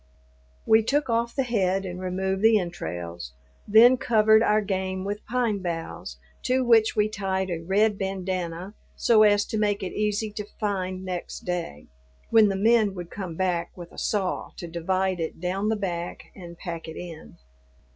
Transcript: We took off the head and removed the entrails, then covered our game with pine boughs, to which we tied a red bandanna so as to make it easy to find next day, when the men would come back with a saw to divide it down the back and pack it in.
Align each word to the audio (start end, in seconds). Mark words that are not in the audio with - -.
We 0.65 0.81
took 0.81 1.11
off 1.11 1.35
the 1.35 1.43
head 1.43 1.85
and 1.85 1.99
removed 2.01 2.41
the 2.41 2.57
entrails, 2.59 3.33
then 3.67 3.97
covered 3.97 4.41
our 4.41 4.59
game 4.59 5.05
with 5.05 5.23
pine 5.27 5.59
boughs, 5.61 6.17
to 6.45 6.63
which 6.65 6.95
we 6.95 7.07
tied 7.07 7.51
a 7.51 7.59
red 7.61 7.99
bandanna 7.99 8.73
so 8.95 9.21
as 9.21 9.45
to 9.45 9.59
make 9.59 9.83
it 9.83 9.93
easy 9.93 10.31
to 10.31 10.45
find 10.59 11.05
next 11.05 11.41
day, 11.45 11.85
when 12.31 12.49
the 12.49 12.55
men 12.55 12.95
would 12.95 13.11
come 13.11 13.35
back 13.35 13.77
with 13.77 13.91
a 13.91 13.99
saw 13.99 14.49
to 14.57 14.65
divide 14.67 15.19
it 15.19 15.39
down 15.39 15.69
the 15.69 15.75
back 15.75 16.31
and 16.35 16.57
pack 16.57 16.87
it 16.87 16.97
in. 16.97 17.37